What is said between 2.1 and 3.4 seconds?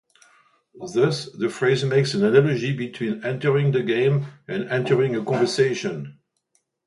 an analogy between